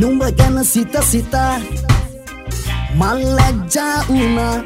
[0.00, 1.54] නුඹ ගැන සිත සිතා
[2.94, 4.56] මල් ලැජ්ජා වුණා.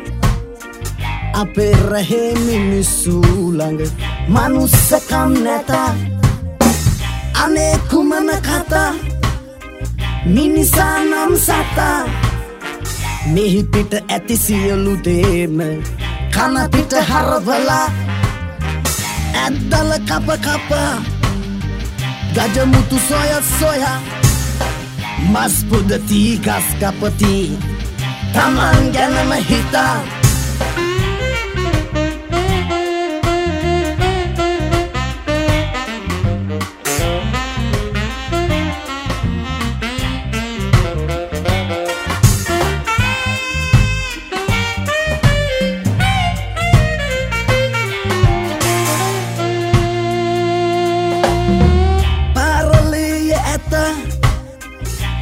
[1.35, 3.15] අපේ රහේ මිනිස්සු
[3.59, 3.81] ළඟ
[4.29, 5.71] මනුස්සකම් නැත.
[7.43, 8.93] අනේ කුමන කතා?
[10.27, 11.99] මිනිසා නම් සතා.
[13.27, 15.59] මෙහි පිට ඇති සියලු දේම
[16.35, 17.87] කන පිට හරවලා.
[19.35, 20.71] ඇද්දල කප කප.
[22.35, 23.31] ගජමුතු සොය
[23.61, 24.22] සොයා.
[25.23, 27.37] මස් පුදති ගස් කපති
[28.35, 30.22] තමන් ගැනම හිතා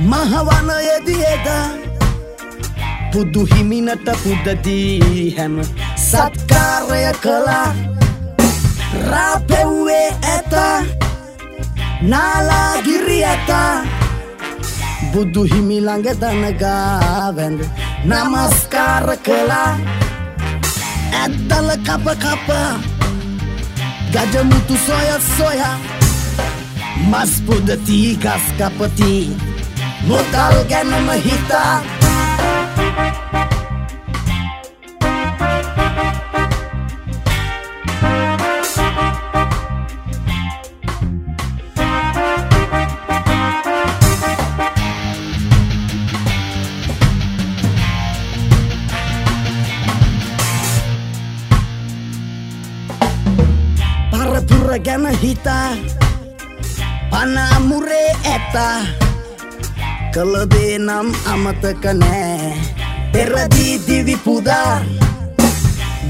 [0.01, 1.47] මහවනයදියද
[3.12, 5.61] පුදු හිමිනට පුදදී හැම
[5.97, 7.75] සත්කාරය කළා.
[9.11, 10.55] රාපෙව්වේ ඇත
[12.03, 13.51] නාලාගිරි ඇත.
[15.12, 17.61] බුදු හිමිළඟ දනගාවැඳ
[18.05, 19.73] නමස්කාර කළා.
[21.21, 22.48] ඇද්දල කප කප
[24.12, 25.77] ගජමුතු සොය සොයා.
[27.11, 29.12] මස් පුදති ගස් කපති
[30.09, 31.83] මුදල් ගැනම හිතා
[54.10, 55.77] පරපුර ගැන හිතා
[57.10, 59.09] පනාමුරේ ඇත
[60.15, 62.53] කළදේ නම් අමතක නෑ.
[63.12, 64.75] පෙරදී දිවි පුදා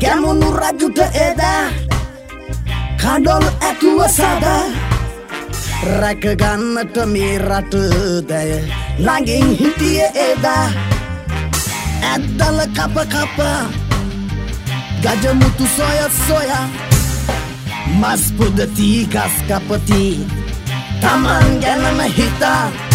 [0.01, 1.65] ගැමුණු රජුට එදා
[3.01, 4.65] කඩොල් ඇතුව සදා.
[6.01, 7.75] රැකගන්නට මේ රට
[8.29, 8.51] දැය
[9.05, 10.67] ළඟින් හිටිය එදා.
[12.11, 13.39] ඇද්දල කප කප
[15.03, 16.67] ගජමුතු සොය සොයා.
[18.01, 20.05] මස් පුදති ගස් කපති
[21.01, 22.90] තමන් ගැනම හිතා.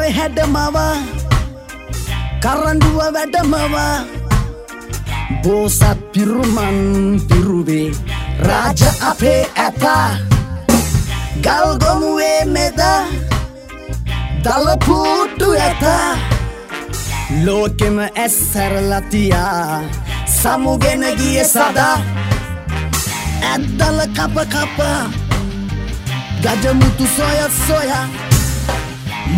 [0.00, 0.96] පෙරහැර හැඩමවා
[2.42, 4.04] කරඩුව වැඩමවා.
[5.42, 7.92] බෝසත් පිරුමන් පිරුවේ
[8.40, 10.08] රාජ අපේ ඇතා
[11.44, 12.80] ගල්ගොමුවේ මෙද
[14.44, 15.84] දලපූට්ටු ඇත.
[17.44, 19.82] ලෝකෙම ඇස්සැරලතියා
[20.40, 21.96] සමුගෙන ගිය සදා.
[23.50, 24.78] ඇද්දල කප කප
[26.42, 28.29] ගජමුතු සොය සොයා.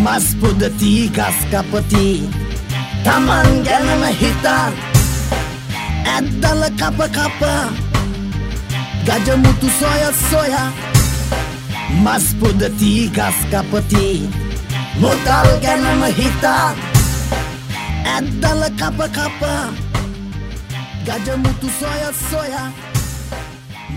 [0.01, 2.07] මස් පුදති ගස් කපති
[3.05, 4.65] තමන් ගැනම හිතා
[6.13, 7.41] ඇද්දල කප කප
[9.05, 10.69] ගජමුතු සොය සොයා
[12.03, 14.07] මස් පුදති ගස් කපති
[15.01, 16.67] මුදල් ගැනම හිතා
[18.13, 19.41] ඇද්දල කප කප
[21.05, 22.69] ගජමුතු සොය සොයා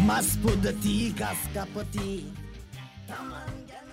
[0.06, 2.10] මස් පුදති ගස් කපති
[3.08, 3.85] තමන් ගැන